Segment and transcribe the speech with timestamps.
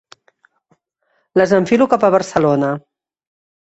[1.43, 2.77] Les enfilo cap a Barcelona.